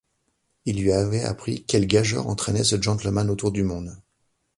Il 0.65 0.81
lui 0.81 0.91
avait 0.93 1.21
appris 1.23 1.63
quelle 1.63 1.85
gageure 1.85 2.25
entraînait 2.25 2.63
ce 2.63 2.81
gentleman 2.81 3.29
autour 3.29 3.51
du 3.51 3.61
monde. 3.61 4.01